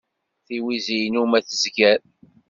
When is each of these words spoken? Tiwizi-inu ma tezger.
Tiwizi-inu 0.45 1.21
ma 1.31 1.39
tezger. 1.47 1.99